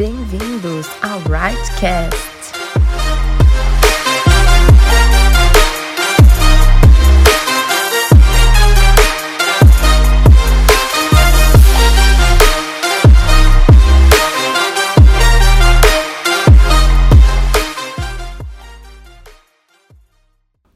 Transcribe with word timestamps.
Bem-vindos 0.00 0.86
ao 1.02 1.18
Rightcast. 1.28 2.16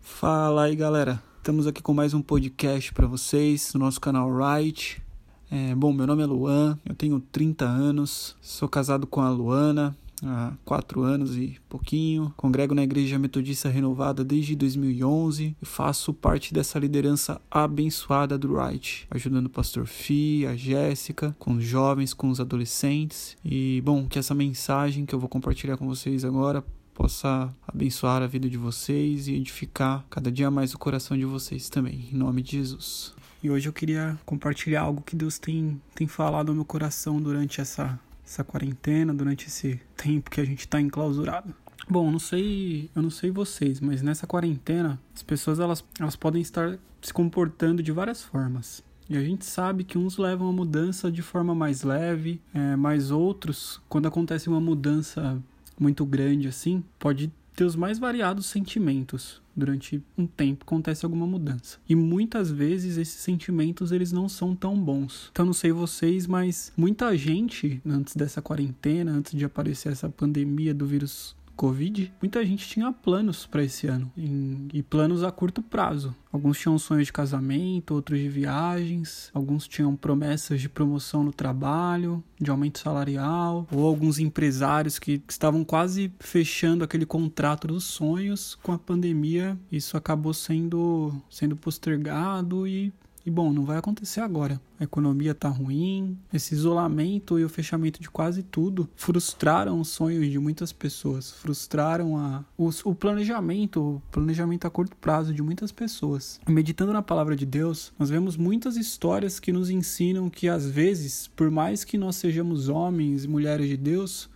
Fala 0.03 0.65
aí 0.65 0.77
galera, 0.77 1.23
estamos 1.39 1.67
aqui 1.67 1.83
com 1.83 1.95
mais 1.95 2.13
um 2.13 2.21
podcast 2.21 2.93
para 2.93 3.07
vocês 3.07 3.73
no 3.73 3.81
nosso 3.81 3.99
canal 3.99 4.29
Right. 4.31 5.03
É, 5.51 5.75
bom, 5.75 5.93
meu 5.93 6.07
nome 6.07 6.23
é 6.23 6.27
Luan, 6.27 6.79
eu 6.85 6.95
tenho 6.95 7.21
30 7.21 7.65
anos, 7.65 8.37
sou 8.41 8.69
casado 8.69 9.07
com 9.07 9.21
a 9.21 9.31
Luana 9.31 9.97
há 10.23 10.53
4 10.65 11.03
anos 11.03 11.37
e 11.37 11.57
pouquinho, 11.69 12.33
congrego 12.37 12.75
na 12.75 12.83
Igreja 12.83 13.19
Metodista 13.19 13.69
Renovada 13.69 14.25
desde 14.25 14.57
2011 14.57 15.57
e 15.61 15.67
faço 15.67 16.13
parte 16.13 16.55
dessa 16.55 16.79
liderança 16.79 17.41
abençoada 17.51 18.39
do 18.39 18.57
Right, 18.57 19.07
ajudando 19.11 19.47
o 19.47 19.51
pastor 19.51 19.87
Fi, 19.87 20.47
a 20.47 20.57
Jéssica, 20.57 21.37
com 21.39 21.55
os 21.55 21.65
jovens, 21.65 22.15
com 22.15 22.29
os 22.29 22.41
adolescentes. 22.41 23.37
E 23.45 23.81
bom, 23.85 24.07
que 24.07 24.19
essa 24.19 24.35
mensagem 24.35 25.05
que 25.05 25.15
eu 25.15 25.21
vou 25.21 25.29
compartilhar 25.29 25.77
com 25.77 25.87
vocês 25.87 26.25
agora 26.25 26.65
possa 26.95 27.53
abençoar 27.67 28.23
a 28.23 28.27
vida 28.27 28.49
de 28.49 28.57
vocês 28.57 29.27
e 29.27 29.35
edificar 29.35 30.05
cada 30.09 30.31
dia 30.31 30.51
mais 30.51 30.73
o 30.73 30.79
coração 30.79 31.19
de 31.19 31.25
vocês 31.25 31.69
também, 31.69 32.09
em 32.13 32.17
nome 32.17 32.41
de 32.41 32.53
Jesus. 32.53 33.15
E 33.45 33.51
hoje 33.51 33.69
eu 33.69 33.75
queria 33.75 34.19
compartilhar 34.25 34.81
algo 34.81 35.03
que 35.03 35.15
Deus 35.15 35.39
tem, 35.39 35.79
tem 35.95 36.07
falado 36.07 36.49
ao 36.49 36.55
meu 36.55 36.65
coração 36.65 37.21
durante 37.21 37.61
essa, 37.61 38.01
essa 38.25 38.43
quarentena, 38.43 39.13
durante 39.13 39.49
esse 39.49 39.79
tempo 39.95 40.31
que 40.31 40.41
a 40.41 40.45
gente 40.47 40.61
está 40.61 40.81
enclausurado. 40.81 41.55
Bom, 41.87 42.11
não 42.11 42.19
sei, 42.19 42.89
eu 42.97 43.03
não 43.03 43.11
sei 43.11 43.31
vocês, 43.31 43.81
mas 43.81 44.01
nessa 44.01 44.27
quarentena 44.27 44.99
as 45.15 45.23
pessoas 45.23 45.61
elas, 45.61 45.85
elas 46.01 46.17
podem 46.17 46.41
estar 46.41 46.79
se 47.03 47.13
comportando 47.13 47.83
de 47.83 47.93
várias 47.93 48.23
formas. 48.23 48.83
E 49.11 49.17
a 49.19 49.23
gente 49.23 49.45
sabe 49.45 49.85
que 49.85 49.99
uns 49.99 50.17
levam 50.17 50.49
a 50.49 50.53
mudança 50.53 51.13
de 51.13 51.21
forma 51.21 51.55
mais 51.55 51.83
leve, 51.83 52.41
é, 52.55 52.75
mas 52.77 53.11
outros, 53.11 53.79
quando 53.91 54.09
acontece 54.09 54.49
uma 54.49 54.59
mudança 54.59 55.39
muito 55.79 56.07
grande 56.07 56.49
assim, 56.49 56.83
pode 56.99 57.31
ter 57.55 57.65
os 57.65 57.77
mais 57.77 57.99
variados 57.99 58.47
sentimentos 58.47 59.43
durante 59.57 60.03
um 60.19 60.27
tempo 60.27 60.65
acontece 60.65 61.05
alguma 61.05 61.27
mudança. 61.27 61.79
E 61.89 61.95
muitas 61.95 62.51
vezes 62.51 62.97
esses 62.97 63.15
sentimentos 63.15 63.93
eles 63.93 64.11
não 64.13 64.29
são 64.29 64.55
tão 64.55 64.77
bons. 64.77 65.29
Então 65.31 65.47
não 65.47 65.53
sei 65.53 65.73
vocês, 65.73 66.27
mas 66.27 66.73
muita 66.77 67.17
gente 67.17 67.81
antes 67.87 68.17
dessa 68.17 68.43
quarentena, 68.43 69.13
antes 69.13 69.37
de 69.37 69.45
aparecer 69.45 69.93
essa 69.93 70.09
pandemia 70.09 70.75
do 70.75 70.87
vírus 70.87 71.37
Covid, 71.57 72.13
muita 72.21 72.45
gente 72.45 72.67
tinha 72.67 72.93
planos 72.93 73.47
para 73.47 73.63
esse 73.63 73.87
ano 73.87 74.11
em, 74.17 74.69
e 74.73 74.83
planos 74.83 75.23
a 75.23 75.31
curto 75.31 75.63
prazo. 75.63 76.15
Alguns 76.33 76.59
tinham 76.59 76.77
sonhos 76.79 77.07
de 77.07 77.13
casamento, 77.13 77.95
outros 77.95 78.19
de 78.19 78.29
viagens, 78.29 79.31
alguns 79.33 79.69
tinham 79.69 79.95
promessas 79.95 80.61
de 80.61 80.69
promoção 80.69 81.23
no 81.23 81.33
trabalho, 81.33 82.23
de 82.41 82.51
aumento 82.51 82.81
salarial, 82.81 83.67
ou 83.71 83.87
alguns 83.87 84.19
empresários 84.19 84.99
que, 84.99 85.23
estavam 85.29 85.65
quase 85.65 86.13
fechando 86.19 86.83
aquele 86.83 87.07
contrato 87.07 87.69
dos 87.69 87.85
sonhos 87.85 88.57
com 88.63 88.73
a 88.73 88.79
pandemia. 88.79 89.59
Isso 89.71 89.97
acabou 89.97 90.35
sendo, 90.35 91.15
sendo 91.31 91.57
postergado 91.57 92.67
e 92.67 92.93
e 93.27 93.31
bom, 93.31 93.53
não 93.53 93.65
vai 93.65 93.79
acontecer 93.79 94.21
agora. 94.21 94.61
A 94.79 94.85
economia 94.85 95.31
está 95.31 95.49
ruim, 95.49 96.19
esse 96.33 96.55
isolamento 96.55 97.39
e 97.39 97.45
o 97.45 97.49
fechamento 97.49 98.01
de 98.01 98.11
quase 98.11 98.43
tudo 98.43 98.89
frustraram 98.95 99.81
os 99.81 99.89
sonhos 99.89 100.31
de 100.31 100.39
muitas 100.39 100.73
pessoas, 100.73 101.31
frustraram 101.31 102.19
a, 102.19 102.45
o, 102.59 102.69
o 102.85 102.95
planejamento, 102.95 103.81
o 103.81 104.03
planejamento 104.11 104.67
a 104.67 104.71
curto 104.71 104.97
prazo 104.97 105.33
de 105.33 105.43
muitas 105.43 105.73
pessoas. 105.73 106.39
Meditando 106.47 106.93
na 106.93 107.03
palavra 107.03 107.35
de 107.35 107.47
Deus, 107.47 107.93
nós 107.99 108.11
vemos 108.11 108.37
muitas 108.37 108.77
histórias 108.77 109.41
que 109.41 109.53
nos 109.53 109.71
ensinam 109.71 110.29
que 110.29 110.49
às 110.49 110.69
vezes, 110.69 111.29
por 111.29 111.51
mais 111.51 111.83
que 111.83 111.97
nós 111.97 112.17
sejamos 112.17 112.69
homens 112.69 113.25
e 113.25 113.29
mulheres 113.29 113.69
de 113.69 113.77
Deus, 113.77 114.29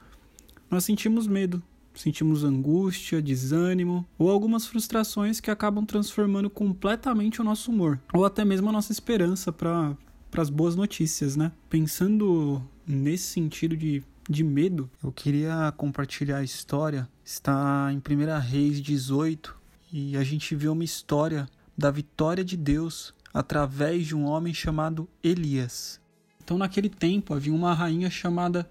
nós 0.70 0.84
sentimos 0.84 1.26
medo, 1.26 1.62
sentimos 2.00 2.44
angústia, 2.44 3.20
desânimo 3.20 4.06
ou 4.18 4.30
algumas 4.30 4.66
frustrações 4.66 5.40
que 5.40 5.50
acabam 5.50 5.84
transformando 5.84 6.48
completamente 6.48 7.40
o 7.40 7.44
nosso 7.44 7.70
humor 7.70 8.00
ou 8.12 8.24
até 8.24 8.44
mesmo 8.44 8.68
a 8.68 8.72
nossa 8.72 8.92
esperança 8.92 9.52
para 9.52 9.96
as 10.36 10.50
boas 10.50 10.76
notícias, 10.76 11.36
né? 11.36 11.52
Pensando 11.68 12.62
nesse 12.86 13.24
sentido 13.24 13.76
de, 13.76 14.02
de 14.28 14.44
medo, 14.44 14.90
eu 15.02 15.12
queria 15.12 15.72
compartilhar 15.76 16.38
a 16.38 16.44
história. 16.44 17.08
Está 17.24 17.90
em 17.92 17.98
1 17.98 18.40
Reis 18.40 18.80
18 18.80 19.56
e 19.92 20.16
a 20.16 20.24
gente 20.24 20.54
vê 20.54 20.68
uma 20.68 20.84
história 20.84 21.48
da 21.76 21.90
vitória 21.90 22.44
de 22.44 22.56
Deus 22.56 23.14
através 23.32 24.06
de 24.06 24.16
um 24.16 24.24
homem 24.24 24.52
chamado 24.52 25.08
Elias. 25.22 26.00
Então, 26.42 26.56
naquele 26.56 26.88
tempo, 26.88 27.34
havia 27.34 27.52
uma 27.52 27.74
rainha 27.74 28.08
chamada 28.08 28.68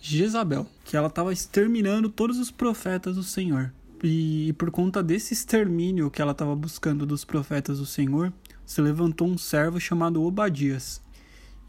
Jezabel, 0.00 0.66
que 0.84 0.96
ela 0.96 1.08
estava 1.08 1.32
exterminando 1.32 2.08
todos 2.08 2.38
os 2.38 2.50
profetas 2.50 3.16
do 3.16 3.22
Senhor. 3.22 3.72
E, 4.02 4.48
e 4.48 4.52
por 4.52 4.70
conta 4.70 5.02
desse 5.02 5.34
extermínio 5.34 6.10
que 6.10 6.22
ela 6.22 6.32
estava 6.32 6.54
buscando 6.54 7.04
dos 7.04 7.24
profetas 7.24 7.78
do 7.78 7.86
Senhor, 7.86 8.32
se 8.64 8.80
levantou 8.80 9.28
um 9.28 9.38
servo 9.38 9.80
chamado 9.80 10.22
Obadias. 10.22 11.02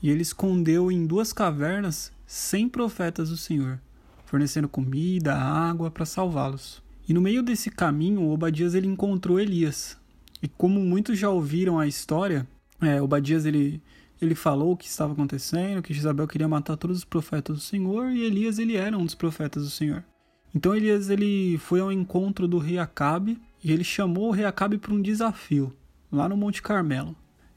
E 0.01 0.09
ele 0.09 0.22
escondeu 0.22 0.91
em 0.91 1.06
duas 1.06 1.34
cavernas 1.34 2.12
cem 2.25 2.69
profetas 2.69 3.29
do 3.29 3.38
Senhor, 3.38 3.79
fornecendo 4.25 4.69
comida, 4.69 5.35
água 5.35 5.89
para 5.89 6.06
salvá-los. 6.06 6.81
E 7.07 7.13
no 7.13 7.22
meio 7.22 7.41
desse 7.41 7.72
caminho, 7.72 8.29
Obadias 8.29 8.75
ele 8.75 8.88
encontrou 8.88 9.39
Elias. 9.39 9.97
E 10.41 10.47
como 10.47 10.79
muitos 10.79 11.18
já 11.18 11.29
ouviram 11.29 11.79
a 11.79 11.88
história, 11.88 12.47
é, 12.79 13.01
Obadias 13.01 13.45
ele 13.45 13.81
ele 14.22 14.35
falou 14.35 14.74
o 14.74 14.78
que 14.78 14.88
estava 14.88 15.13
acontecendo, 15.13 15.81
que 15.81 15.94
Jezabel 15.94 16.28
queria 16.28 16.47
matar 16.47 16.75
todos 16.75 16.97
os 16.97 17.06
profetas 17.06 17.56
do 17.56 17.62
Senhor 17.62 18.12
e 18.12 18.24
Elias 18.24 18.59
ele 18.59 18.75
era 18.75 18.97
um 18.97 19.06
dos 19.06 19.16
profetas 19.16 19.63
do 19.63 19.69
Senhor. 19.69 20.03
Então 20.53 20.75
Elias 20.75 21.09
ele 21.09 21.57
foi 21.59 21.80
ao 21.80 21.91
encontro 21.91 22.47
do 22.47 22.57
rei 22.57 22.78
Acabe 22.78 23.40
e 23.63 23.72
ele 23.72 23.84
chamou 23.84 24.28
o 24.28 24.31
rei 24.31 24.46
Acabe 24.46 24.78
para 24.78 24.94
um 24.94 25.02
desafio 25.02 25.74
lá 26.12 26.28
no 26.28 26.35
Monte 26.35 26.62
Carmelo. 26.62 27.16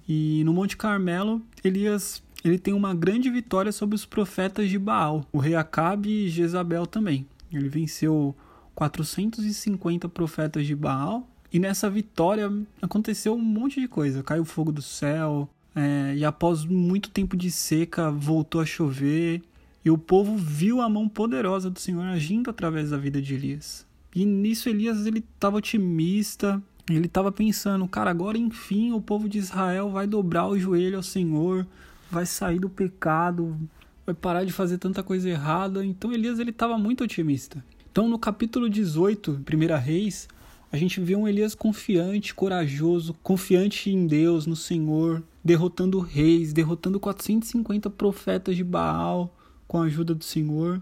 E 0.08 0.42
no 0.44 0.52
Monte 0.52 0.76
Carmelo 0.76 1.42
Elias 1.64 2.22
ele 2.44 2.58
tem 2.58 2.74
uma 2.74 2.94
grande 2.94 3.30
vitória 3.30 3.72
sobre 3.72 3.94
os 3.94 4.04
profetas 4.04 4.68
de 4.68 4.78
Baal, 4.78 5.24
o 5.32 5.38
rei 5.38 5.54
Acabe 5.54 6.08
e 6.08 6.28
Jezabel 6.28 6.86
também. 6.86 7.26
Ele 7.52 7.68
venceu 7.68 8.34
450 8.74 10.08
profetas 10.08 10.66
de 10.66 10.74
Baal 10.74 11.28
e 11.52 11.58
nessa 11.58 11.90
vitória 11.90 12.50
aconteceu 12.80 13.34
um 13.34 13.40
monte 13.40 13.80
de 13.80 13.86
coisa. 13.86 14.22
Caiu 14.22 14.44
fogo 14.44 14.72
do 14.72 14.82
céu, 14.82 15.48
é, 15.74 16.14
e 16.16 16.24
após 16.24 16.64
muito 16.64 17.10
tempo 17.10 17.36
de 17.36 17.50
seca, 17.50 18.10
voltou 18.10 18.60
a 18.60 18.66
chover. 18.66 19.42
E 19.84 19.90
o 19.90 19.98
povo 19.98 20.36
viu 20.36 20.80
a 20.80 20.88
mão 20.88 21.08
poderosa 21.08 21.68
do 21.68 21.80
Senhor 21.80 22.04
agindo 22.04 22.50
através 22.50 22.90
da 22.90 22.96
vida 22.96 23.20
de 23.20 23.34
Elias. 23.34 23.86
E 24.14 24.24
nisso 24.24 24.68
Elias 24.68 25.06
ele 25.06 25.24
estava 25.34 25.56
otimista, 25.56 26.62
ele 26.88 27.06
estava 27.06 27.32
pensando, 27.32 27.88
cara, 27.88 28.10
agora 28.10 28.36
enfim 28.36 28.92
o 28.92 29.00
povo 29.00 29.28
de 29.28 29.38
Israel 29.38 29.90
vai 29.90 30.06
dobrar 30.06 30.46
o 30.46 30.58
joelho 30.58 30.98
ao 30.98 31.02
Senhor, 31.02 31.66
vai 32.10 32.26
sair 32.26 32.58
do 32.58 32.68
pecado, 32.68 33.58
vai 34.04 34.14
parar 34.14 34.44
de 34.44 34.52
fazer 34.52 34.78
tanta 34.78 35.02
coisa 35.02 35.28
errada. 35.28 35.84
Então 35.84 36.12
Elias 36.12 36.38
ele 36.38 36.50
estava 36.50 36.78
muito 36.78 37.02
otimista. 37.02 37.64
Então 37.90 38.08
no 38.08 38.18
capítulo 38.18 38.70
18, 38.70 39.42
1 39.42 39.80
Reis, 39.80 40.28
a 40.72 40.78
gente 40.78 40.98
vê 41.00 41.14
um 41.14 41.28
Elias 41.28 41.54
confiante, 41.54 42.34
corajoso, 42.34 43.14
confiante 43.22 43.90
em 43.90 44.06
Deus, 44.06 44.46
no 44.46 44.56
Senhor, 44.56 45.22
derrotando 45.44 46.00
reis, 46.00 46.54
derrotando 46.54 46.98
450 46.98 47.90
profetas 47.90 48.56
de 48.56 48.64
Baal 48.64 49.36
com 49.68 49.82
a 49.82 49.84
ajuda 49.84 50.14
do 50.14 50.24
Senhor. 50.24 50.80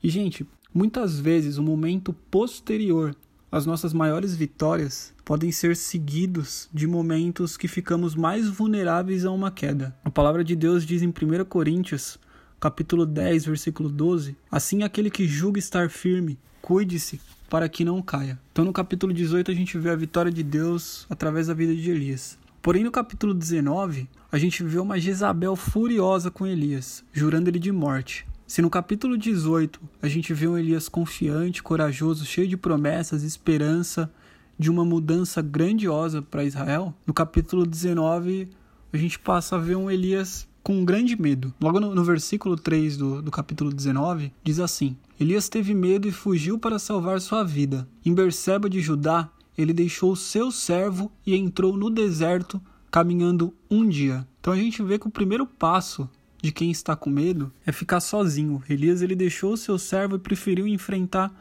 E, 0.00 0.08
gente, 0.08 0.46
muitas 0.72 1.18
vezes 1.18 1.58
o 1.58 1.62
momento 1.62 2.12
posterior 2.30 3.16
às 3.50 3.66
nossas 3.66 3.92
maiores 3.92 4.36
vitórias 4.36 5.12
podem 5.24 5.50
ser 5.50 5.74
seguidos 5.74 6.68
de 6.72 6.86
momentos 6.86 7.56
que 7.56 7.66
ficamos 7.66 8.14
mais 8.14 8.48
vulneráveis 8.48 9.24
a 9.24 9.32
uma 9.32 9.50
queda. 9.50 9.92
A 10.04 10.10
palavra 10.10 10.44
de 10.44 10.54
Deus 10.54 10.86
diz 10.86 11.02
em 11.02 11.08
1 11.08 11.44
Coríntios, 11.46 12.16
capítulo 12.62 13.04
10, 13.04 13.46
versículo 13.46 13.88
12: 13.88 14.36
Assim 14.48 14.84
aquele 14.84 15.10
que 15.10 15.26
julga 15.26 15.58
estar 15.58 15.90
firme, 15.90 16.38
cuide-se 16.60 17.20
para 17.50 17.68
que 17.68 17.84
não 17.84 18.00
caia. 18.00 18.38
Então, 18.52 18.64
no 18.64 18.72
capítulo 18.72 19.12
18, 19.12 19.50
a 19.50 19.54
gente 19.54 19.76
vê 19.76 19.90
a 19.90 19.96
vitória 19.96 20.30
de 20.30 20.44
Deus 20.44 21.04
através 21.10 21.48
da 21.48 21.54
vida 21.54 21.74
de 21.74 21.90
Elias. 21.90 22.38
Porém, 22.62 22.84
no 22.84 22.92
capítulo 22.92 23.34
19, 23.34 24.08
a 24.30 24.38
gente 24.38 24.62
vê 24.62 24.78
uma 24.78 25.00
Jezabel 25.00 25.56
furiosa 25.56 26.30
com 26.30 26.46
Elias, 26.46 27.04
jurando 27.12 27.48
ele 27.48 27.58
de 27.58 27.72
morte. 27.72 28.24
Se 28.46 28.62
no 28.62 28.70
capítulo 28.70 29.18
18 29.18 29.80
a 30.00 30.06
gente 30.06 30.32
vê 30.32 30.46
um 30.46 30.56
Elias 30.56 30.88
confiante, 30.88 31.64
corajoso, 31.64 32.24
cheio 32.24 32.46
de 32.46 32.56
promessas, 32.56 33.24
esperança 33.24 34.08
de 34.56 34.70
uma 34.70 34.84
mudança 34.84 35.42
grandiosa 35.42 36.22
para 36.22 36.44
Israel, 36.44 36.94
no 37.04 37.12
capítulo 37.12 37.66
19 37.66 38.50
a 38.92 38.96
gente 38.96 39.18
passa 39.18 39.56
a 39.56 39.58
ver 39.58 39.74
um 39.74 39.90
Elias 39.90 40.46
com 40.62 40.74
um 40.74 40.84
grande 40.84 41.20
medo. 41.20 41.52
Logo 41.60 41.80
no, 41.80 41.94
no 41.94 42.04
versículo 42.04 42.56
3 42.56 42.96
do, 42.96 43.22
do 43.22 43.30
capítulo 43.30 43.72
19, 43.72 44.32
diz 44.42 44.60
assim: 44.60 44.96
Elias 45.18 45.48
teve 45.48 45.74
medo 45.74 46.08
e 46.08 46.12
fugiu 46.12 46.58
para 46.58 46.78
salvar 46.78 47.20
sua 47.20 47.42
vida. 47.42 47.88
Em 48.04 48.14
Berseba 48.14 48.68
de 48.68 48.80
Judá, 48.80 49.30
ele 49.56 49.72
deixou 49.72 50.16
seu 50.16 50.50
servo 50.50 51.10
e 51.26 51.34
entrou 51.34 51.76
no 51.76 51.90
deserto, 51.90 52.60
caminhando 52.90 53.54
um 53.70 53.88
dia. 53.88 54.26
Então 54.40 54.52
a 54.52 54.56
gente 54.56 54.82
vê 54.82 54.98
que 54.98 55.06
o 55.06 55.10
primeiro 55.10 55.46
passo 55.46 56.08
de 56.42 56.50
quem 56.50 56.70
está 56.70 56.96
com 56.96 57.08
medo 57.08 57.52
é 57.64 57.70
ficar 57.70 58.00
sozinho. 58.00 58.62
Elias 58.68 59.02
ele 59.02 59.14
deixou 59.14 59.56
seu 59.56 59.78
servo 59.78 60.16
e 60.16 60.18
preferiu 60.18 60.66
enfrentar 60.66 61.32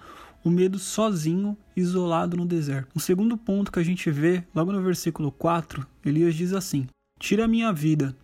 o 0.43 0.49
medo 0.49 0.79
sozinho, 0.79 1.57
isolado 1.75 2.35
no 2.37 2.45
deserto. 2.45 2.89
O 2.95 2.99
segundo 2.99 3.37
ponto 3.37 3.71
que 3.71 3.79
a 3.79 3.83
gente 3.83 4.09
vê, 4.09 4.43
logo 4.53 4.71
no 4.71 4.81
versículo 4.81 5.31
4, 5.31 5.85
Elias 6.05 6.35
diz 6.35 6.53
assim: 6.53 6.87
Tira 7.19 7.45
a 7.45 7.47
minha 7.47 7.71
vida, 7.71 8.15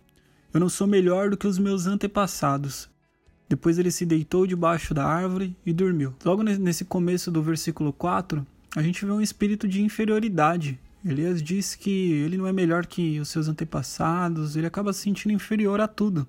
eu 0.52 0.60
não 0.60 0.68
sou 0.68 0.86
melhor 0.86 1.30
do 1.30 1.36
que 1.36 1.46
os 1.46 1.58
meus 1.58 1.86
antepassados. 1.86 2.88
Depois 3.48 3.78
ele 3.78 3.90
se 3.90 4.04
deitou 4.04 4.46
debaixo 4.46 4.92
da 4.92 5.04
árvore 5.04 5.56
e 5.64 5.72
dormiu. 5.72 6.14
Logo 6.24 6.42
nesse 6.42 6.84
começo 6.84 7.30
do 7.30 7.42
versículo 7.42 7.92
4, 7.92 8.46
a 8.76 8.82
gente 8.82 9.04
vê 9.04 9.10
um 9.10 9.20
espírito 9.20 9.66
de 9.66 9.82
inferioridade. 9.82 10.78
Elias 11.04 11.42
diz 11.42 11.74
que 11.74 12.12
ele 12.12 12.36
não 12.36 12.46
é 12.46 12.52
melhor 12.52 12.86
que 12.86 13.18
os 13.20 13.28
seus 13.28 13.48
antepassados, 13.48 14.56
ele 14.56 14.66
acaba 14.66 14.92
se 14.92 15.00
sentindo 15.00 15.32
inferior 15.32 15.80
a 15.80 15.88
tudo. 15.88 16.26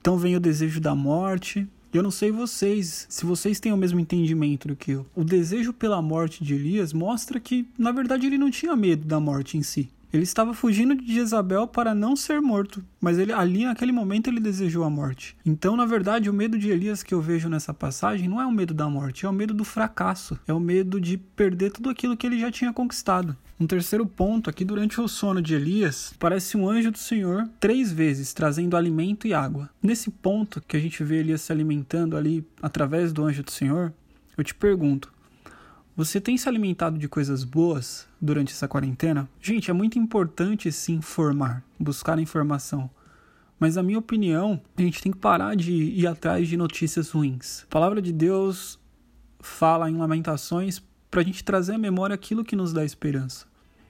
Então 0.00 0.16
vem 0.16 0.36
o 0.36 0.40
desejo 0.40 0.80
da 0.80 0.94
morte. 0.94 1.68
Eu 1.92 2.02
não 2.02 2.10
sei 2.10 2.30
vocês, 2.30 3.06
se 3.08 3.24
vocês 3.24 3.60
têm 3.60 3.72
o 3.72 3.76
mesmo 3.76 4.00
entendimento 4.00 4.68
do 4.68 4.76
que 4.76 4.92
eu. 4.92 5.06
O 5.14 5.24
desejo 5.24 5.72
pela 5.72 6.02
morte 6.02 6.44
de 6.44 6.54
Elias 6.54 6.92
mostra 6.92 7.40
que, 7.40 7.66
na 7.78 7.92
verdade, 7.92 8.26
ele 8.26 8.38
não 8.38 8.50
tinha 8.50 8.76
medo 8.76 9.06
da 9.06 9.18
morte 9.18 9.56
em 9.56 9.62
si. 9.62 9.88
Ele 10.12 10.22
estava 10.22 10.54
fugindo 10.54 10.94
de 10.94 11.12
Jezabel 11.12 11.66
para 11.66 11.94
não 11.94 12.16
ser 12.16 12.40
morto, 12.40 12.82
mas 13.00 13.18
ele 13.18 13.32
ali 13.32 13.64
naquele 13.64 13.92
momento 13.92 14.28
ele 14.28 14.40
desejou 14.40 14.84
a 14.84 14.90
morte. 14.90 15.36
Então, 15.44 15.76
na 15.76 15.84
verdade, 15.84 16.30
o 16.30 16.34
medo 16.34 16.58
de 16.58 16.70
Elias 16.70 17.02
que 17.02 17.12
eu 17.12 17.20
vejo 17.20 17.48
nessa 17.48 17.74
passagem 17.74 18.28
não 18.28 18.40
é 18.40 18.46
o 18.46 18.52
medo 18.52 18.72
da 18.72 18.88
morte, 18.88 19.26
é 19.26 19.28
o 19.28 19.32
medo 19.32 19.52
do 19.52 19.64
fracasso, 19.64 20.38
é 20.46 20.52
o 20.52 20.60
medo 20.60 21.00
de 21.00 21.18
perder 21.18 21.72
tudo 21.72 21.90
aquilo 21.90 22.16
que 22.16 22.26
ele 22.26 22.38
já 22.38 22.50
tinha 22.50 22.72
conquistado. 22.72 23.36
Um 23.60 23.66
terceiro 23.66 24.06
ponto 24.06 24.48
aqui 24.48 24.64
durante 24.64 25.00
o 25.00 25.08
sono 25.08 25.42
de 25.42 25.54
Elias, 25.54 26.14
parece 26.18 26.56
um 26.56 26.68
anjo 26.68 26.92
do 26.92 26.98
Senhor 26.98 27.48
três 27.58 27.92
vezes 27.92 28.32
trazendo 28.32 28.76
alimento 28.76 29.26
e 29.26 29.34
água. 29.34 29.68
Nesse 29.82 30.10
ponto 30.10 30.62
que 30.66 30.76
a 30.76 30.80
gente 30.80 31.02
vê 31.02 31.16
Elias 31.16 31.42
se 31.42 31.52
alimentando 31.52 32.16
ali 32.16 32.46
através 32.62 33.12
do 33.12 33.24
anjo 33.24 33.42
do 33.42 33.50
Senhor, 33.50 33.92
eu 34.36 34.44
te 34.44 34.54
pergunto: 34.54 35.12
você 35.98 36.20
tem 36.20 36.38
se 36.38 36.48
alimentado 36.48 36.96
de 36.96 37.08
coisas 37.08 37.42
boas 37.42 38.06
durante 38.20 38.52
essa 38.52 38.68
quarentena? 38.68 39.28
Gente, 39.40 39.68
é 39.68 39.74
muito 39.74 39.98
importante 39.98 40.70
se 40.70 40.92
informar, 40.92 41.64
buscar 41.76 42.20
informação. 42.20 42.88
Mas, 43.58 43.74
na 43.74 43.82
minha 43.82 43.98
opinião, 43.98 44.62
a 44.76 44.80
gente 44.80 45.02
tem 45.02 45.10
que 45.10 45.18
parar 45.18 45.56
de 45.56 45.72
ir 45.72 46.06
atrás 46.06 46.46
de 46.46 46.56
notícias 46.56 47.10
ruins. 47.10 47.64
A 47.64 47.66
palavra 47.66 48.00
de 48.00 48.12
Deus 48.12 48.78
fala 49.40 49.90
em 49.90 49.96
Lamentações 49.96 50.80
para 51.10 51.20
a 51.20 51.24
gente 51.24 51.42
trazer 51.42 51.74
à 51.74 51.78
memória 51.78 52.14
aquilo 52.14 52.44
que 52.44 52.54
nos 52.54 52.72
dá 52.72 52.84
esperança. 52.84 53.46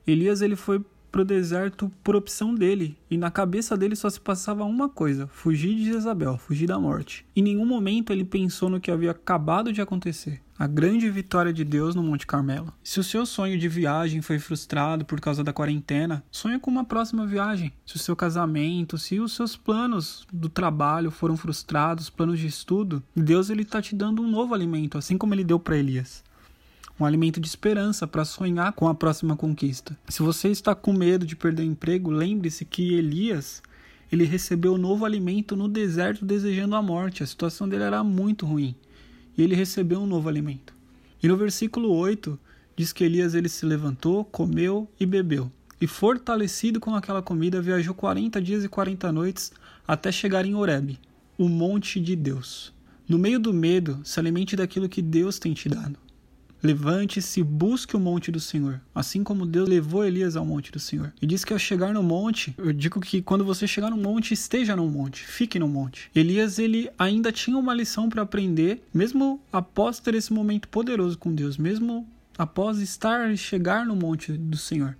Elias 0.07 0.41
ele 0.41 0.57
foi 0.57 0.83
para 1.19 1.23
o 1.23 1.25
deserto 1.25 1.91
por 2.05 2.15
opção 2.15 2.55
dele, 2.55 2.97
e 3.11 3.17
na 3.17 3.29
cabeça 3.29 3.77
dele 3.77 3.97
só 3.97 4.09
se 4.09 4.21
passava 4.21 4.65
uma 4.65 4.89
coisa: 4.89 5.27
fugir 5.27 5.75
de 5.75 5.87
Jezabel, 5.87 6.39
fugir 6.39 6.69
da 6.69 6.79
morte. 6.79 7.27
Em 7.35 7.43
nenhum 7.43 7.67
momento 7.67 8.13
ele 8.13 8.25
pensou 8.25 8.71
no 8.71 8.81
que 8.81 8.91
havia 8.91 9.11
acabado 9.11 9.73
de 9.73 9.81
acontecer 9.81 10.41
a 10.57 10.67
grande 10.67 11.09
vitória 11.09 11.53
de 11.53 11.65
Deus 11.65 11.95
no 11.95 12.03
Monte 12.03 12.27
Carmelo. 12.27 12.73
Se 12.83 12.99
o 12.99 13.05
seu 13.05 13.25
sonho 13.25 13.57
de 13.57 13.69
viagem 13.69 14.21
foi 14.21 14.41
frustrado 14.41 15.05
por 15.05 15.21
causa 15.21 15.45
da 15.45 15.53
quarentena, 15.53 16.25
sonha 16.33 16.59
com 16.59 16.69
uma 16.69 16.85
próxima 16.85 17.25
viagem. 17.27 17.73
Se 17.87 17.95
o 17.95 17.99
seu 17.99 18.17
casamento, 18.17 18.99
se 18.99 19.21
os 19.21 19.35
seus 19.35 19.57
planos 19.57 20.27
do 20.33 20.49
trabalho 20.49 21.13
foram 21.13 21.37
frustrados, 21.37 22.11
planos 22.11 22.41
de 22.41 22.49
estudo, 22.49 23.03
Deus 23.15 23.51
ele 23.51 23.63
está 23.63 23.81
te 23.81 23.95
dando 23.95 24.21
um 24.21 24.29
novo 24.29 24.53
alimento, 24.53 24.99
assim 24.99 25.17
como 25.17 25.33
ele 25.33 25.45
deu 25.45 25.61
para 25.61 25.77
Elias. 25.77 26.25
Um 27.01 27.05
alimento 27.05 27.39
de 27.39 27.47
esperança 27.47 28.09
para 28.09 28.25
sonhar 28.25 28.73
com 28.73 28.89
a 28.89 28.95
próxima 28.95 29.37
conquista. 29.37 29.97
Se 30.09 30.21
você 30.21 30.49
está 30.49 30.75
com 30.75 30.93
medo 30.93 31.25
de 31.25 31.37
perder 31.37 31.63
emprego, 31.63 32.11
lembre-se 32.11 32.65
que 32.65 32.95
Elias 32.95 33.63
ele 34.11 34.25
recebeu 34.25 34.77
novo 34.77 35.05
alimento 35.05 35.55
no 35.55 35.69
deserto 35.69 36.25
desejando 36.25 36.75
a 36.75 36.83
morte. 36.83 37.23
A 37.23 37.27
situação 37.27 37.69
dele 37.69 37.85
era 37.85 38.03
muito 38.03 38.45
ruim 38.45 38.75
e 39.37 39.43
ele 39.43 39.55
recebeu 39.55 40.01
um 40.01 40.07
novo 40.07 40.29
alimento. 40.29 40.75
E 41.23 41.29
no 41.29 41.37
versículo 41.37 41.93
8 41.93 42.37
diz 42.75 42.93
que 42.93 43.05
Elias 43.05 43.33
ele 43.35 43.49
se 43.49 43.65
levantou, 43.65 44.25
comeu 44.25 44.91
e 44.99 45.07
bebeu. 45.07 45.53
E 45.81 45.87
fortalecido 45.87 46.81
com 46.81 46.97
aquela 46.97 47.23
comida, 47.23 47.63
viajou 47.63 47.95
40 47.95 48.43
dias 48.43 48.65
e 48.65 48.69
40 48.69 49.13
noites 49.13 49.53
até 49.87 50.11
chegar 50.11 50.45
em 50.45 50.57
Horebe, 50.57 50.99
o 51.39 51.49
monte 51.49 52.01
de 52.01 52.17
Deus. 52.17 52.73
No 53.09 53.19
meio 53.19 53.39
do 53.39 53.55
medo, 53.55 54.01
se 54.03 54.19
alimente 54.19 54.57
daquilo 54.57 54.89
que 54.89 55.01
Deus 55.01 55.39
tem 55.39 55.55
te 55.55 55.69
dado. 55.69 56.08
Levante-se 56.61 57.41
busque 57.43 57.97
o 57.97 58.01
monte 58.01 58.33
do 58.33 58.41
Senhor, 58.41 58.81
assim 58.93 59.23
como 59.23 59.47
Deus 59.47 59.69
levou 59.69 60.05
Elias 60.05 60.35
ao 60.35 60.45
monte 60.45 60.73
do 60.73 60.81
Senhor. 60.81 61.13
E 61.23 61.27
diz 61.27 61.45
que 61.45 61.53
ao 61.53 61.59
chegar 61.59 61.95
no 61.95 62.03
monte, 62.03 62.53
eu 62.59 62.73
digo 62.73 63.01
que 63.01 63.23
quando 63.23 63.45
você 63.45 63.67
chegar 63.67 63.91
no 63.91 63.97
monte, 63.97 64.35
esteja 64.35 64.75
no 64.75 64.89
monte, 64.89 65.25
fique 65.25 65.59
no 65.59 65.69
monte. 65.69 66.11
Elias 66.13 66.59
ele 66.59 66.91
ainda 66.99 67.31
tinha 67.31 67.57
uma 67.57 67.73
lição 67.73 68.09
para 68.09 68.23
aprender, 68.23 68.83
mesmo 68.93 69.41
após 69.53 70.01
ter 70.01 70.17
esse 70.17 70.33
momento 70.33 70.67
poderoso 70.69 71.17
com 71.17 71.33
Deus, 71.33 71.57
mesmo 71.57 72.09
após 72.37 72.81
estar 72.81 73.31
e 73.33 73.37
chegar 73.37 73.87
no 73.87 73.95
monte 73.95 74.33
do 74.33 74.57
Senhor. 74.57 74.97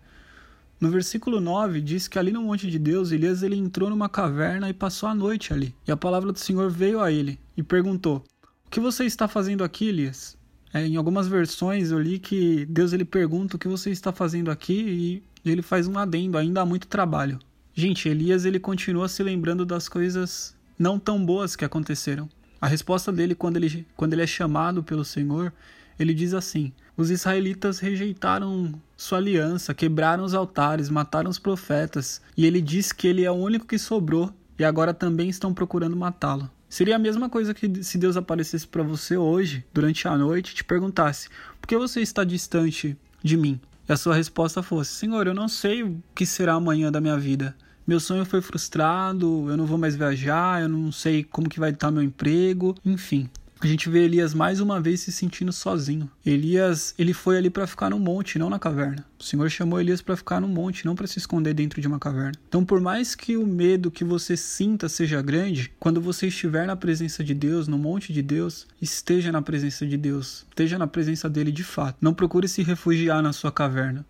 No 0.81 0.93
versículo 0.93 1.41
9 1.41 1.81
diz 1.81 2.07
que 2.07 2.21
ali 2.21 2.31
no 2.31 2.43
monte 2.43 2.71
de 2.71 2.79
Deus, 2.79 3.11
Elias 3.11 3.43
ele 3.43 3.57
entrou 3.57 3.91
numa 3.91 4.09
caverna 4.09 4.71
e 4.71 4.73
passou 4.73 5.09
a 5.09 5.15
noite 5.15 5.53
ali. 5.53 5.75
E 5.87 5.91
a 5.91 5.97
palavra 5.97 6.33
do 6.33 6.39
Senhor 6.39 6.71
veio 6.71 7.01
a 7.01 7.11
ele 7.11 7.37
e 7.57 7.65
perguntou: 7.65 8.23
"O 8.65 8.71
que 8.71 8.79
você 8.79 9.05
está 9.05 9.27
fazendo 9.27 9.65
aqui, 9.65 9.89
Elias?" 9.89 10.38
É, 10.73 10.87
em 10.87 10.97
algumas 10.97 11.27
versões 11.27 11.91
eu 11.91 11.99
li 11.99 12.19
que 12.19 12.67
Deus 12.67 12.93
ele 12.93 13.05
pergunta 13.05 13.57
o 13.57 13.59
que 13.59 13.69
você 13.69 13.91
está 13.91 14.13
fazendo 14.13 14.51
aqui 14.51 15.23
e 15.45 15.51
ele 15.51 15.63
faz 15.63 15.87
um 15.89 15.99
adendo, 15.99 16.37
ainda 16.37 16.61
há 16.61 16.67
muito 16.67 16.87
trabalho. 16.87 17.39
Gente, 17.75 18.09
Elias 18.09 18.45
ele 18.45 18.59
continua 18.59 19.09
se 19.09 19.23
lembrando 19.23 19.65
das 19.65 19.89
coisas 19.89 20.55
não 20.79 20.99
tão 20.99 21.25
boas 21.25 21.57
que 21.57 21.65
aconteceram. 21.65 22.29
A 22.61 22.67
resposta 22.67 23.13
dele 23.13 23.35
quando 23.35 23.57
ele, 23.57 23.87
quando 23.97 24.13
ele 24.13 24.23
é 24.23 24.27
chamado 24.27 24.83
pelo 24.83 25.05
Senhor, 25.05 25.53
ele 25.99 26.13
diz 26.13 26.35
assim: 26.35 26.73
Os 26.97 27.11
israelitas 27.11 27.79
rejeitaram 27.79 28.73
sua 28.97 29.19
aliança, 29.19 29.73
quebraram 29.73 30.25
os 30.25 30.35
altares, 30.35 30.91
mataram 30.91 31.31
os 31.31 31.39
profetas, 31.39 32.21
e 32.37 32.45
ele 32.45 32.61
diz 32.61 32.93
que 32.93 33.07
ele 33.07 33.25
é 33.25 33.31
o 33.31 33.35
único 33.35 33.67
que 33.67 33.79
sobrou 33.79 34.33
e 34.59 34.65
agora 34.65 34.93
também 34.93 35.29
estão 35.29 35.55
procurando 35.55 35.97
matá-lo. 35.97 36.51
Seria 36.69 36.97
a 36.97 36.99
mesma 36.99 37.29
coisa 37.29 37.55
que 37.55 37.83
se 37.83 37.97
Deus 37.97 38.17
aparecesse 38.17 38.67
para 38.67 38.83
você 38.83 39.17
hoje, 39.17 39.65
durante 39.73 40.07
a 40.07 40.17
noite, 40.17 40.53
e 40.53 40.55
te 40.55 40.65
perguntasse: 40.65 41.29
por 41.61 41.67
que 41.67 41.77
você 41.77 42.01
está 42.01 42.25
distante 42.25 42.97
de 43.23 43.37
mim? 43.37 43.61
E 43.89 43.93
a 43.93 43.97
sua 43.97 44.15
resposta 44.15 44.63
fosse: 44.63 44.93
Senhor, 44.93 45.27
eu 45.27 45.35
não 45.35 45.49
sei 45.49 45.83
o 45.83 46.03
que 46.15 46.27
será 46.27 46.55
amanhã 46.55 46.93
da 46.93 47.01
minha 47.01 47.17
vida. 47.17 47.57
Meu 47.87 47.99
sonho 47.99 48.27
foi 48.27 48.43
frustrado, 48.43 49.47
eu 49.49 49.57
não 49.57 49.65
vou 49.65 49.79
mais 49.79 49.97
viajar, 49.97 50.61
eu 50.61 50.69
não 50.69 50.93
sei 50.93 51.25
como 51.25 51.49
que 51.49 51.59
vai 51.59 51.71
estar 51.71 51.91
meu 51.91 52.03
emprego, 52.03 52.75
enfim 52.85 53.31
a 53.67 53.67
gente 53.67 53.89
vê 53.89 54.05
Elias 54.05 54.35
mais 54.35 54.61
uma 54.61 54.81
vez 54.81 55.01
se 55.01 55.11
sentindo 55.11 55.53
sozinho. 55.53 56.11
Elias, 56.25 56.95
ele 56.99 57.13
foi 57.13 57.37
ali 57.37 57.51
para 57.51 57.67
ficar 57.67 57.91
no 57.91 57.99
monte, 57.99 58.39
não 58.39 58.49
na 58.49 58.59
caverna. 58.59 59.05
O 59.19 59.23
Senhor 59.25 59.51
chamou 59.51 59.81
Elias 59.81 60.01
para 60.01 60.17
ficar 60.17 60.41
no 60.41 60.49
monte, 60.49 60.87
não 60.87 60.95
para 60.95 61.07
se 61.07 61.19
esconder 61.19 61.55
dentro 61.55 61.81
de 61.81 61.89
uma 61.89 61.99
caverna. 61.99 62.39
Então, 62.49 62.65
por 62.65 62.81
mais 62.81 63.15
que 63.15 63.37
o 63.37 63.47
medo 63.47 63.91
que 63.91 64.05
você 64.05 64.37
sinta 64.37 64.89
seja 64.89 65.21
grande, 65.21 65.73
quando 65.81 66.01
você 66.01 66.29
estiver 66.29 66.67
na 66.67 66.77
presença 66.77 67.25
de 67.25 67.35
Deus, 67.35 67.67
no 67.67 67.79
monte 67.79 68.13
de 68.13 68.23
Deus, 68.23 68.67
esteja 68.81 69.33
na 69.33 69.43
presença 69.43 69.87
de 69.87 69.97
Deus, 69.97 70.47
esteja 70.49 70.79
na 70.79 70.87
presença 70.87 71.29
dele 71.29 71.51
de 71.51 71.65
fato. 71.65 71.97
Não 72.01 72.15
procure 72.15 72.47
se 72.47 72.63
refugiar 72.63 73.23
na 73.23 73.33
sua 73.33 73.51
caverna. 73.51 74.07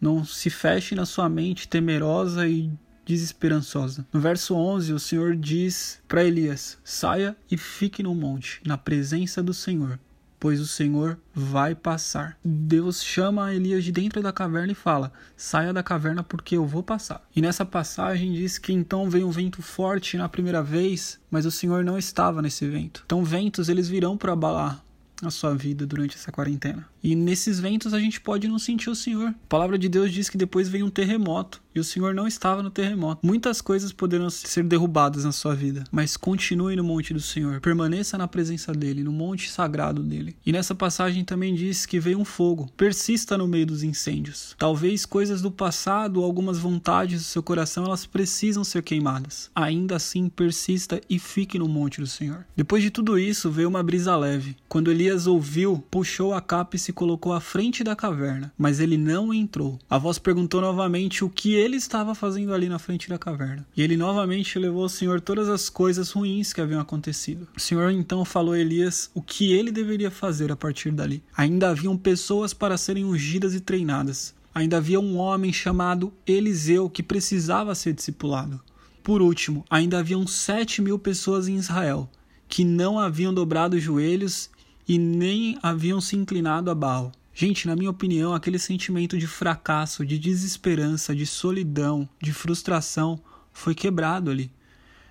Não 0.00 0.24
se 0.24 0.50
feche 0.50 0.94
na 0.94 1.06
sua 1.06 1.28
mente 1.28 1.66
temerosa 1.66 2.46
e 2.46 2.70
desesperançosa. 3.04 4.06
No 4.12 4.20
verso 4.20 4.54
11, 4.54 4.92
o 4.92 4.98
Senhor 4.98 5.36
diz 5.36 6.00
para 6.08 6.24
Elias: 6.24 6.78
Saia 6.82 7.36
e 7.50 7.56
fique 7.56 8.02
no 8.02 8.14
monte, 8.14 8.60
na 8.64 8.78
presença 8.78 9.42
do 9.42 9.54
Senhor, 9.54 9.98
pois 10.38 10.60
o 10.60 10.66
Senhor 10.66 11.18
vai 11.34 11.74
passar. 11.74 12.38
Deus 12.44 13.02
chama 13.02 13.54
Elias 13.54 13.84
de 13.84 13.90
dentro 13.90 14.22
da 14.22 14.32
caverna 14.32 14.72
e 14.72 14.74
fala: 14.74 15.12
Saia 15.36 15.72
da 15.72 15.82
caverna 15.82 16.22
porque 16.22 16.56
eu 16.56 16.66
vou 16.66 16.82
passar. 16.82 17.26
E 17.34 17.40
nessa 17.40 17.64
passagem 17.64 18.32
diz 18.32 18.58
que 18.58 18.72
então 18.72 19.08
veio 19.08 19.26
um 19.26 19.30
vento 19.30 19.62
forte 19.62 20.16
na 20.16 20.28
primeira 20.28 20.62
vez, 20.62 21.18
mas 21.30 21.46
o 21.46 21.50
Senhor 21.50 21.84
não 21.84 21.98
estava 21.98 22.42
nesse 22.42 22.66
vento. 22.68 23.02
Então 23.06 23.24
ventos 23.24 23.68
eles 23.68 23.88
virão 23.88 24.16
para 24.16 24.32
abalar 24.32 24.84
a 25.22 25.30
sua 25.30 25.54
vida 25.54 25.86
durante 25.86 26.16
essa 26.16 26.32
quarentena. 26.32 26.86
E 27.02 27.14
nesses 27.14 27.60
ventos 27.60 27.94
a 27.94 27.98
gente 27.98 28.20
pode 28.20 28.48
não 28.48 28.58
sentir 28.58 28.90
o 28.90 28.94
Senhor. 28.94 29.28
A 29.28 29.48
palavra 29.48 29.78
de 29.78 29.88
Deus 29.88 30.12
diz 30.12 30.28
que 30.28 30.36
depois 30.36 30.68
vem 30.68 30.82
um 30.82 30.90
terremoto. 30.90 31.62
E 31.74 31.80
o 31.80 31.84
Senhor 31.84 32.14
não 32.14 32.26
estava 32.26 32.62
no 32.62 32.70
terremoto. 32.70 33.26
Muitas 33.26 33.60
coisas 33.60 33.92
poderão 33.92 34.30
ser 34.30 34.64
derrubadas 34.64 35.24
na 35.24 35.32
sua 35.32 35.54
vida, 35.54 35.84
mas 35.90 36.16
continue 36.16 36.76
no 36.76 36.84
monte 36.84 37.12
do 37.12 37.20
Senhor, 37.20 37.60
permaneça 37.60 38.16
na 38.16 38.28
presença 38.28 38.72
dele, 38.72 39.02
no 39.02 39.12
monte 39.12 39.50
sagrado 39.50 40.02
dele. 40.02 40.36
E 40.44 40.52
nessa 40.52 40.74
passagem 40.74 41.24
também 41.24 41.54
diz 41.54 41.86
que 41.86 42.00
veio 42.00 42.18
um 42.18 42.24
fogo, 42.24 42.70
persista 42.76 43.36
no 43.36 43.48
meio 43.48 43.66
dos 43.66 43.82
incêndios. 43.82 44.54
Talvez 44.58 45.04
coisas 45.04 45.42
do 45.42 45.50
passado, 45.50 46.22
algumas 46.22 46.58
vontades 46.58 47.20
do 47.20 47.24
seu 47.24 47.42
coração, 47.42 47.84
elas 47.84 48.06
precisam 48.06 48.64
ser 48.64 48.82
queimadas. 48.82 49.50
Ainda 49.54 49.96
assim, 49.96 50.28
persista 50.28 51.00
e 51.08 51.18
fique 51.18 51.58
no 51.58 51.68
monte 51.68 52.00
do 52.00 52.06
Senhor. 52.06 52.44
Depois 52.56 52.82
de 52.82 52.90
tudo 52.90 53.18
isso, 53.18 53.50
veio 53.50 53.68
uma 53.68 53.82
brisa 53.82 54.16
leve. 54.16 54.56
Quando 54.68 54.90
Elias 54.90 55.26
ouviu, 55.26 55.84
puxou 55.90 56.34
a 56.34 56.40
capa 56.40 56.76
e 56.76 56.78
se 56.78 56.92
colocou 56.92 57.32
à 57.32 57.40
frente 57.40 57.82
da 57.82 57.96
caverna, 57.96 58.52
mas 58.56 58.80
ele 58.80 58.96
não 58.96 59.32
entrou. 59.32 59.78
A 59.88 59.98
voz 59.98 60.18
perguntou 60.18 60.60
novamente 60.60 61.24
o 61.24 61.30
que 61.30 61.54
ele 61.64 61.76
estava 61.76 62.14
fazendo 62.14 62.52
ali 62.52 62.68
na 62.68 62.78
frente 62.78 63.08
da 63.08 63.18
caverna. 63.18 63.66
E 63.76 63.82
ele 63.82 63.96
novamente 63.96 64.58
levou 64.58 64.82
ao 64.82 64.88
Senhor 64.88 65.20
todas 65.20 65.48
as 65.48 65.68
coisas 65.68 66.10
ruins 66.10 66.52
que 66.52 66.60
haviam 66.60 66.80
acontecido. 66.80 67.48
O 67.56 67.60
Senhor 67.60 67.90
então 67.90 68.24
falou 68.24 68.54
a 68.54 68.58
Elias 68.58 69.10
o 69.14 69.22
que 69.22 69.52
ele 69.52 69.72
deveria 69.72 70.10
fazer 70.10 70.52
a 70.52 70.56
partir 70.56 70.90
dali. 70.90 71.22
Ainda 71.36 71.70
haviam 71.70 71.96
pessoas 71.96 72.52
para 72.52 72.76
serem 72.76 73.04
ungidas 73.04 73.54
e 73.54 73.60
treinadas. 73.60 74.34
Ainda 74.54 74.76
havia 74.76 75.00
um 75.00 75.16
homem 75.16 75.52
chamado 75.52 76.12
Eliseu 76.26 76.88
que 76.88 77.02
precisava 77.02 77.74
ser 77.74 77.92
discipulado. 77.92 78.60
Por 79.02 79.20
último, 79.20 79.64
ainda 79.68 79.98
haviam 79.98 80.26
sete 80.26 80.80
mil 80.80 80.98
pessoas 80.98 81.48
em 81.48 81.56
Israel 81.56 82.08
que 82.48 82.64
não 82.64 82.98
haviam 82.98 83.34
dobrado 83.34 83.76
os 83.76 83.82
joelhos 83.82 84.48
e 84.86 84.98
nem 84.98 85.58
haviam 85.62 86.00
se 86.00 86.14
inclinado 86.14 86.70
a 86.70 86.74
Baal. 86.74 87.10
Gente, 87.34 87.66
na 87.66 87.74
minha 87.74 87.90
opinião, 87.90 88.32
aquele 88.32 88.60
sentimento 88.60 89.18
de 89.18 89.26
fracasso, 89.26 90.06
de 90.06 90.18
desesperança, 90.18 91.12
de 91.12 91.26
solidão, 91.26 92.08
de 92.22 92.32
frustração 92.32 93.18
foi 93.52 93.74
quebrado 93.74 94.30
ali. 94.30 94.50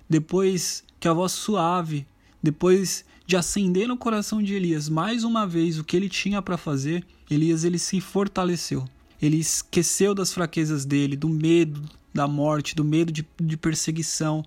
Depois 0.08 0.82
que 0.98 1.06
a 1.06 1.12
voz 1.12 1.32
suave, 1.32 2.06
depois 2.42 3.04
de 3.26 3.36
acender 3.36 3.86
no 3.86 3.96
coração 3.96 4.42
de 4.42 4.54
Elias 4.54 4.88
mais 4.88 5.22
uma 5.22 5.46
vez 5.46 5.78
o 5.78 5.84
que 5.84 5.96
ele 5.96 6.08
tinha 6.08 6.40
para 6.40 6.56
fazer, 6.56 7.04
Elias 7.30 7.62
ele 7.62 7.78
se 7.78 8.00
fortaleceu. 8.00 8.88
Ele 9.20 9.36
esqueceu 9.36 10.14
das 10.14 10.32
fraquezas 10.32 10.86
dele, 10.86 11.16
do 11.16 11.28
medo 11.28 11.82
da 12.12 12.26
morte, 12.26 12.74
do 12.74 12.84
medo 12.84 13.12
de, 13.12 13.26
de 13.38 13.56
perseguição, 13.56 14.42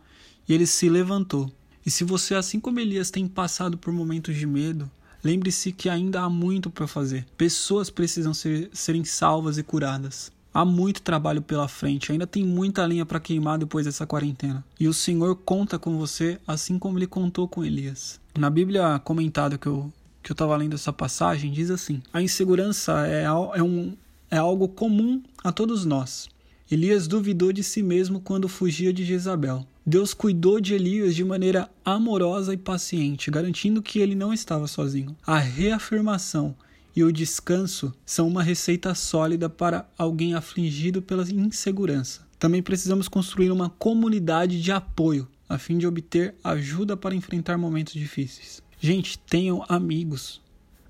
e 0.47 0.53
ele 0.53 0.65
se 0.65 0.89
levantou. 0.89 1.51
E 1.85 1.91
se 1.91 2.03
você, 2.03 2.33
assim 2.33 2.59
como 2.59 2.79
Elias, 2.79 3.11
tem 3.11 3.27
passado 3.27 3.77
por 3.77 3.93
momentos 3.93 4.35
de 4.35 4.47
medo, 4.47 4.89
Lembre-se 5.23 5.71
que 5.71 5.89
ainda 5.89 6.21
há 6.21 6.29
muito 6.29 6.69
para 6.69 6.87
fazer. 6.87 7.25
Pessoas 7.37 7.89
precisam 7.89 8.33
ser, 8.33 8.69
serem 8.73 9.03
salvas 9.03 9.57
e 9.57 9.63
curadas. 9.63 10.31
Há 10.53 10.65
muito 10.65 11.01
trabalho 11.01 11.41
pela 11.41 11.67
frente, 11.67 12.11
ainda 12.11 12.25
tem 12.25 12.43
muita 12.43 12.83
lenha 12.85 13.05
para 13.05 13.19
queimar 13.19 13.59
depois 13.59 13.85
dessa 13.85 14.07
quarentena. 14.07 14.65
E 14.79 14.87
o 14.87 14.93
Senhor 14.93 15.35
conta 15.35 15.77
com 15.77 15.97
você 15.97 16.39
assim 16.47 16.79
como 16.79 16.97
ele 16.97 17.05
contou 17.05 17.47
com 17.47 17.63
Elias. 17.63 18.19
Na 18.35 18.49
Bíblia 18.49 18.99
comentada 18.99 19.57
que 19.57 19.67
eu 19.67 19.91
que 20.27 20.31
eu 20.31 20.33
estava 20.33 20.57
lendo 20.57 20.73
essa 20.73 20.91
passagem 20.91 21.51
diz 21.51 21.71
assim: 21.71 22.01
A 22.11 22.21
insegurança 22.21 23.07
é, 23.07 23.23
é, 23.23 23.63
um, 23.63 23.95
é 24.29 24.37
algo 24.37 24.67
comum 24.67 25.23
a 25.41 25.53
todos 25.53 25.85
nós. 25.85 26.27
Elias 26.69 27.07
duvidou 27.07 27.53
de 27.53 27.63
si 27.63 27.81
mesmo 27.81 28.19
quando 28.19 28.49
fugia 28.49 28.91
de 28.91 29.05
Jezabel. 29.05 29.65
Deus 29.89 30.13
cuidou 30.13 30.59
de 30.59 30.73
Elias 30.73 31.15
de 31.15 31.23
maneira 31.23 31.69
amorosa 31.85 32.53
e 32.53 32.57
paciente, 32.57 33.31
garantindo 33.31 33.81
que 33.81 33.99
ele 33.99 34.15
não 34.15 34.33
estava 34.33 34.67
sozinho. 34.67 35.15
A 35.25 35.39
reafirmação 35.39 36.53
e 36.93 37.05
o 37.05 37.11
descanso 37.13 37.93
são 38.05 38.27
uma 38.27 38.43
receita 38.43 38.93
sólida 38.93 39.49
para 39.49 39.89
alguém 39.97 40.33
afligido 40.33 41.01
pela 41.01 41.23
insegurança. 41.23 42.27
Também 42.37 42.61
precisamos 42.61 43.07
construir 43.07 43.49
uma 43.49 43.69
comunidade 43.69 44.61
de 44.61 44.73
apoio 44.73 45.25
a 45.47 45.57
fim 45.57 45.77
de 45.77 45.87
obter 45.87 46.35
ajuda 46.43 46.97
para 46.97 47.15
enfrentar 47.15 47.57
momentos 47.57 47.93
difíceis. 47.93 48.61
Gente, 48.81 49.17
tenham 49.17 49.63
amigos, 49.69 50.41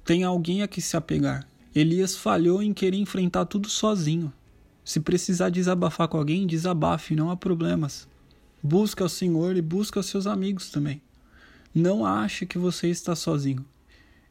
tenha 0.03 0.25
alguém 0.25 0.63
a 0.63 0.67
que 0.67 0.81
se 0.81 0.97
apegar. 0.97 1.47
Elias 1.75 2.15
falhou 2.15 2.63
em 2.63 2.73
querer 2.73 2.97
enfrentar 2.97 3.45
tudo 3.45 3.69
sozinho. 3.69 4.33
Se 4.83 4.99
precisar 4.99 5.51
desabafar 5.51 6.07
com 6.07 6.17
alguém, 6.17 6.47
desabafe, 6.47 7.15
não 7.15 7.29
há 7.29 7.37
problemas. 7.37 8.07
Busca 8.67 9.05
o 9.05 9.09
Senhor 9.09 9.55
e 9.55 9.61
busca 9.61 10.01
os 10.01 10.07
seus 10.07 10.27
amigos 10.27 10.69
também. 10.69 11.01
Não 11.73 12.05
ache 12.05 12.45
que 12.45 12.57
você 12.57 12.89
está 12.89 13.15
sozinho. 13.15 13.63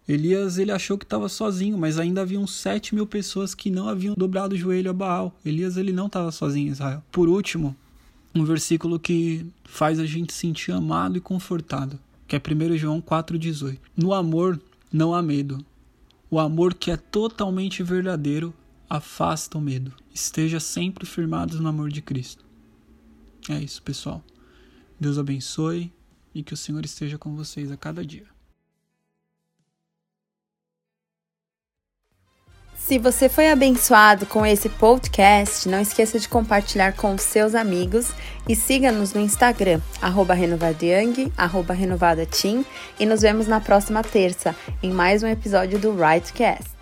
Elias 0.06 0.58
ele 0.58 0.70
achou 0.70 0.98
que 0.98 1.06
estava 1.06 1.26
sozinho, 1.26 1.78
mas 1.78 1.98
ainda 1.98 2.20
haviam 2.20 2.46
sete 2.46 2.94
mil 2.94 3.06
pessoas 3.06 3.54
que 3.54 3.70
não 3.70 3.88
haviam 3.88 4.14
dobrado 4.14 4.54
o 4.54 4.58
joelho 4.58 4.90
a 4.90 4.92
Baal. 4.92 5.34
Elias 5.42 5.78
ele 5.78 5.90
não 5.90 6.06
estava 6.06 6.30
sozinho 6.30 6.68
em 6.68 6.72
Israel. 6.72 7.02
Por 7.10 7.30
último, 7.30 7.74
um 8.34 8.44
versículo 8.44 9.00
que 9.00 9.46
faz 9.64 9.98
a 9.98 10.04
gente 10.04 10.34
sentir 10.34 10.70
amado 10.70 11.16
e 11.16 11.20
confortado, 11.20 11.98
que 12.28 12.36
é 12.36 12.38
1 12.38 12.76
João 12.76 13.00
4,18. 13.00 13.78
No 13.96 14.12
amor 14.12 14.60
não 14.92 15.14
há 15.14 15.22
medo. 15.22 15.64
O 16.30 16.38
amor 16.38 16.74
que 16.74 16.90
é 16.90 16.96
totalmente 16.98 17.82
verdadeiro 17.82 18.52
afasta 18.86 19.56
o 19.56 19.62
medo. 19.62 19.94
Esteja 20.12 20.60
sempre 20.60 21.06
firmados 21.06 21.58
no 21.58 21.70
amor 21.70 21.88
de 21.88 22.02
Cristo. 22.02 22.45
É 23.48 23.58
isso, 23.58 23.82
pessoal. 23.82 24.22
Deus 24.98 25.18
abençoe 25.18 25.92
e 26.34 26.42
que 26.42 26.54
o 26.54 26.56
Senhor 26.56 26.84
esteja 26.84 27.18
com 27.18 27.34
vocês 27.34 27.70
a 27.70 27.76
cada 27.76 28.04
dia. 28.04 28.26
Se 32.86 32.98
você 32.98 33.28
foi 33.28 33.50
abençoado 33.50 34.26
com 34.26 34.46
esse 34.46 34.68
podcast, 34.68 35.68
não 35.68 35.80
esqueça 35.80 36.20
de 36.20 36.28
compartilhar 36.28 36.92
com 36.92 37.18
seus 37.18 37.52
amigos 37.56 38.12
e 38.48 38.54
siga-nos 38.54 39.12
no 39.12 39.20
Instagram, 39.20 39.80
arroba 40.00 40.34
renovadayang, 40.34 41.32
arroba 41.36 41.74
renovadateam, 41.74 42.64
e 43.00 43.04
nos 43.04 43.22
vemos 43.22 43.48
na 43.48 43.60
próxima 43.60 44.04
terça 44.04 44.54
em 44.80 44.92
mais 44.92 45.24
um 45.24 45.26
episódio 45.26 45.80
do 45.80 45.96
Rightcast. 45.96 46.75